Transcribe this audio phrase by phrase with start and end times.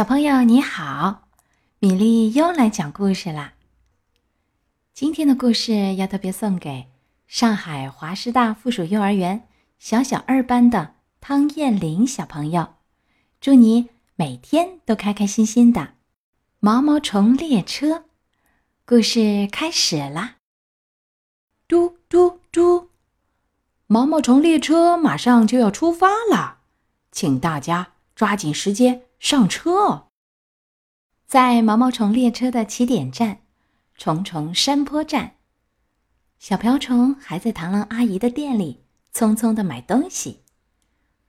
[0.00, 1.28] 小朋友你好，
[1.78, 3.52] 米粒又来讲故事啦。
[4.94, 6.86] 今天的故事要特别送给
[7.26, 9.46] 上海华师大附属幼儿园
[9.78, 12.76] 小小二班的汤燕玲小朋友，
[13.42, 15.96] 祝你每天都开开心心的。
[16.60, 18.06] 毛毛虫列车，
[18.86, 20.36] 故事开始啦！
[21.68, 22.88] 嘟嘟嘟，
[23.86, 26.60] 毛毛虫列车马上就要出发了，
[27.12, 29.02] 请大家抓紧时间。
[29.20, 30.08] 上车，
[31.26, 33.42] 在毛毛虫列车的起点站——
[33.98, 35.36] 虫虫山坡站，
[36.38, 40.42] 小瓢虫还在螳螂阿姨的店里匆匆的买东西。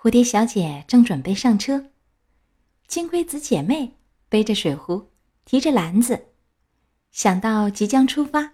[0.00, 1.90] 蝴蝶小姐正准备上车，
[2.86, 5.10] 金龟子姐妹背着水壶，
[5.44, 6.28] 提着篮子，
[7.10, 8.52] 想到即将出发，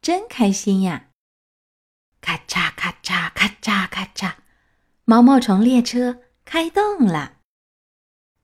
[0.00, 1.10] 真开心呀！
[2.20, 4.34] 咔嚓咔嚓咔嚓咔嚓，
[5.04, 7.37] 毛毛虫列车开动了。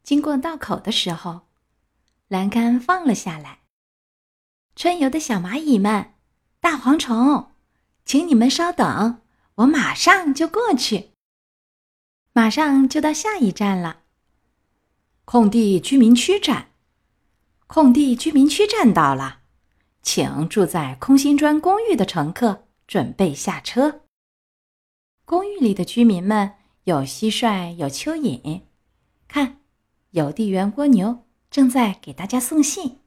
[0.05, 1.49] 经过道口的时候，
[2.29, 3.61] 栏杆放了下来。
[4.77, 6.13] 春游的小蚂蚁们、
[6.61, 7.53] 大蝗虫，
[8.05, 9.23] 请你们稍等，
[9.55, 11.13] 我马上就过去。
[12.35, 14.03] 马上就到下一站了，
[15.25, 16.73] 空地居民区站。
[17.67, 19.41] 空地居民区站到了，
[20.03, 24.03] 请住在空心砖公寓的乘客准备下车。
[25.25, 28.65] 公寓里的居民们有蟋蟀，有蚯蚓，
[29.27, 29.63] 看。
[30.15, 33.01] 邮递员蜗牛正在给大家送信。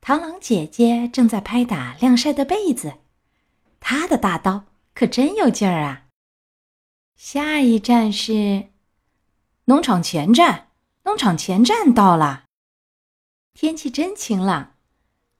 [0.00, 2.98] 螳螂姐姐正在拍打晾晒的被子，
[3.80, 6.06] 她的大刀可真有劲儿啊！
[7.16, 8.68] 下一站是
[9.64, 10.68] 农场前站，
[11.02, 12.44] 农场前站到了。
[13.52, 14.74] 天气真晴朗，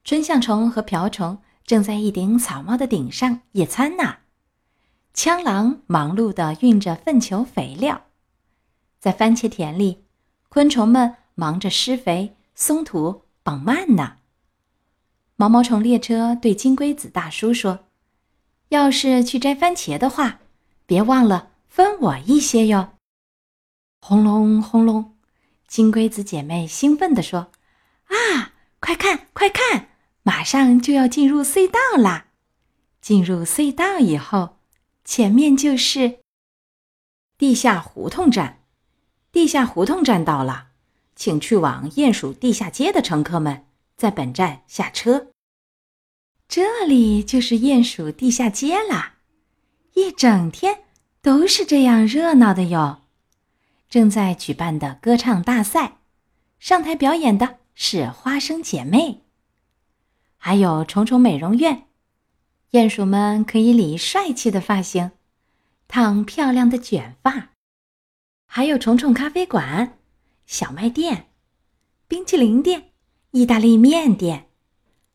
[0.03, 4.17] 春象虫和瓢虫正在一顶草帽的顶上野餐呢。
[5.13, 8.07] 枪狼忙碌地运着粪球肥料，
[8.99, 10.08] 在番茄田里。
[10.49, 14.17] 昆虫们忙着施肥、松土、绑蔓呢。
[15.35, 17.85] 毛毛虫列车对金龟子大叔说
[18.69, 20.39] ：“要是去摘番茄的话，
[20.87, 22.93] 别忘了分我一些哟。”
[24.01, 25.15] 轰隆轰隆，
[25.67, 27.51] 金龟子姐妹兴奋地说
[28.09, 29.89] ：“啊，快看快看，
[30.23, 32.25] 马上就要进入隧道啦！
[32.99, 34.57] 进入隧道以后，
[35.05, 36.19] 前面就是
[37.37, 38.55] 地下胡同站。”
[39.31, 40.69] 地下胡同站到了，
[41.15, 45.27] 请去往鼹鼠地下街的乘客们在本站下车。
[46.47, 49.17] 这里就是鼹鼠地下街啦，
[49.93, 50.83] 一整天
[51.21, 53.03] 都是这样热闹的哟。
[53.87, 55.97] 正在举办的歌唱大赛，
[56.59, 59.21] 上台表演的是花生姐妹，
[60.37, 61.87] 还有虫虫美容院，
[62.71, 65.11] 鼹鼠们可以理帅气的发型，
[65.87, 67.49] 烫漂亮的卷发。
[68.51, 69.99] 还有虫虫咖啡馆、
[70.47, 71.29] 小卖店、
[72.07, 72.93] 冰淇淋店、
[73.29, 74.49] 意大利面店，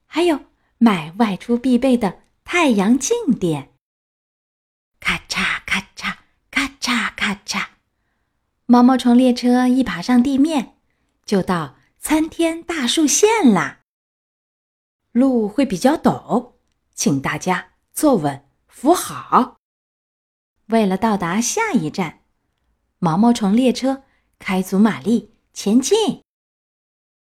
[0.07, 0.45] 还有
[0.79, 3.75] 买外出必备的太阳镜店。
[5.01, 6.15] 咔嚓咔嚓
[6.53, 7.67] 咔嚓咔嚓，
[8.67, 10.77] 毛毛虫列车一爬上地面，
[11.27, 13.81] 就到参天大树线啦。
[15.11, 16.53] 路会比较陡，
[16.95, 19.57] 请大家坐稳扶好。
[20.67, 22.21] 为了到达下一站。
[23.05, 24.03] 毛毛虫列车
[24.39, 26.23] 开足马力前进。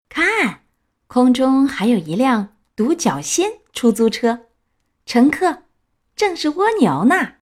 [0.07, 0.61] 看，
[1.05, 4.45] 空中还有一辆独角仙出租车，
[5.05, 5.63] 乘客
[6.15, 7.33] 正是蜗牛呢。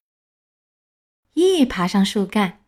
[1.35, 2.63] 一爬上树干，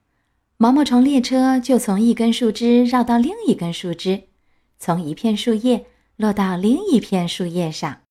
[0.57, 4.29] 毛毛虫列车就从一根树枝绕到另一根树枝，
[4.77, 8.03] 从一片树叶落到另一片树叶上。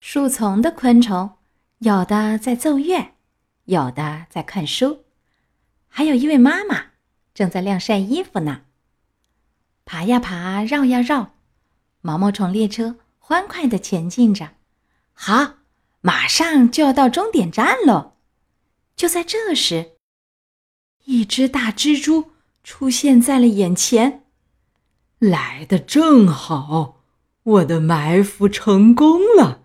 [0.00, 1.30] 树丛的昆虫，
[1.78, 3.14] 有的在奏乐，
[3.64, 5.06] 有的在看书。
[5.94, 6.86] 还有一位妈妈
[7.34, 8.62] 正在晾晒衣服呢。
[9.84, 11.34] 爬呀爬，绕呀绕，
[12.00, 14.52] 毛毛虫列车欢快的前进着。
[15.12, 15.56] 好，
[16.00, 18.14] 马上就要到终点站喽！
[18.96, 19.92] 就在这时，
[21.04, 22.30] 一只大蜘蛛
[22.64, 24.24] 出现在了眼前。
[25.18, 27.02] 来的正好，
[27.42, 29.60] 我的埋伏成功了。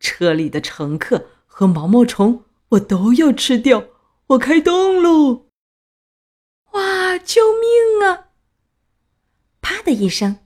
[0.00, 3.84] 车里的乘客和毛毛虫，我都要吃掉。
[4.28, 5.45] 我开动喽！
[7.26, 8.28] 救命啊！
[9.60, 10.38] 啪的一声，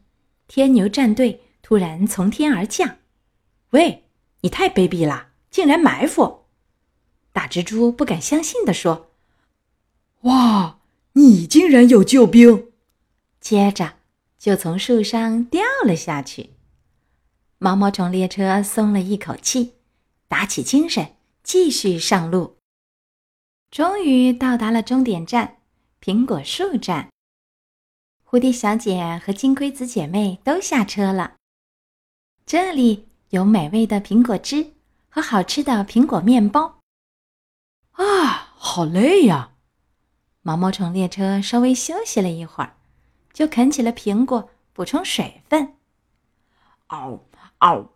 [0.49, 2.97] 天牛战队突然从天而降。
[3.73, 4.07] 喂，
[4.41, 6.47] 你太卑鄙了，竟然埋伏！
[7.35, 9.11] 大蜘蛛不敢相信地说
[10.23, 10.81] ：“哇，
[11.13, 12.71] 你竟然有救兵！”
[13.43, 13.97] 接着
[14.39, 16.55] 就从树上掉了下去。
[17.59, 19.75] 毛毛虫列车松了一口气，
[20.29, 22.57] 打起精神，继续上路。
[23.71, 25.59] 终于到达了终点站。
[26.03, 27.11] 苹果树站，
[28.25, 31.35] 蝴蝶小姐和金龟子姐妹都下车了。
[32.47, 34.73] 这里有美味的苹果汁
[35.11, 36.81] 和好吃的苹果面包。
[37.93, 39.53] 啊，好累呀！
[40.41, 42.79] 毛毛虫列车稍微休息了一会儿，
[43.35, 45.75] 就啃起了苹果，补充水分。
[46.87, 47.21] 嗷
[47.59, 47.91] 嗷，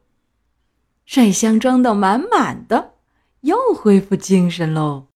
[1.06, 2.96] 水箱装的满满的，
[3.40, 5.06] 又恢复精神喽。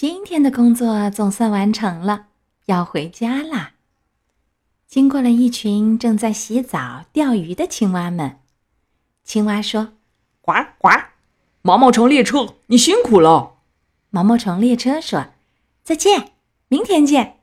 [0.00, 2.28] 今天的工作总算完成了，
[2.66, 3.72] 要回家啦。
[4.86, 8.38] 经过了一群正在洗澡、钓鱼的青蛙们，
[9.24, 9.94] 青蛙说
[10.40, 10.88] ：“呱呱，
[11.62, 13.56] 毛毛虫列车，你辛苦了。”
[14.10, 15.32] 毛毛虫列车说
[15.82, 16.30] ：“再见，
[16.68, 17.40] 明天见。”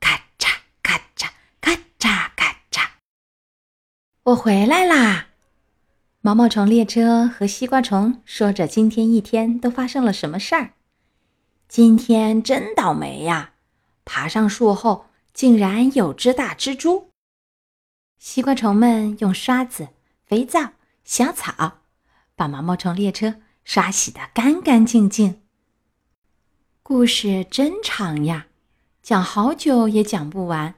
[0.00, 0.48] 咔嚓
[0.82, 1.28] 咔嚓
[1.60, 2.88] 咔嚓咔嚓，
[4.22, 5.26] 我回来啦！
[6.22, 10.70] 毛毛虫列车和西瓜虫说着今天一天都发生了什么事儿。
[11.70, 13.52] 今天真倒霉呀！
[14.04, 15.06] 爬上树后。
[15.32, 17.12] 竟然有只大蜘蛛！
[18.18, 19.90] 西瓜虫们用刷子、
[20.26, 20.72] 肥皂、
[21.04, 21.78] 小草，
[22.34, 25.40] 把毛毛虫列车刷洗得干干净净。
[26.82, 28.48] 故事真长呀，
[29.02, 30.74] 讲好久也讲不完。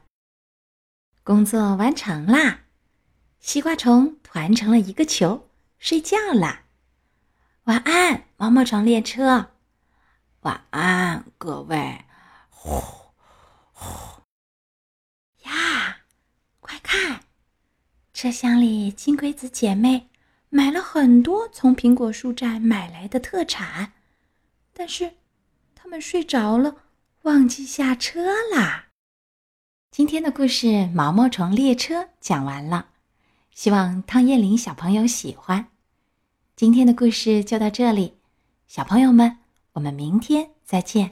[1.23, 2.65] 工作完成啦，
[3.39, 5.49] 西瓜虫团成了一个球，
[5.79, 6.65] 睡觉啦。
[7.63, 9.52] 晚安，毛毛虫列车。
[10.43, 12.03] 晚安，各位。
[12.49, 12.81] 呼
[13.71, 14.21] 呼
[15.45, 15.99] 呀，
[16.59, 16.77] 快。
[16.83, 17.21] 看，
[18.13, 20.09] 车厢里金龟子姐妹
[20.49, 23.93] 买了很多从苹果树站买来的特产，
[24.73, 25.13] 但是
[25.73, 26.75] 他们睡着了，
[27.21, 28.87] 忘记下车啦。
[29.91, 32.89] 今天的故事《毛毛虫列车》讲完了，
[33.51, 35.69] 希望汤叶玲小朋友喜欢。
[36.55, 38.17] 今天的故事就到这里，
[38.67, 39.39] 小朋友们，
[39.73, 41.11] 我们明天再见。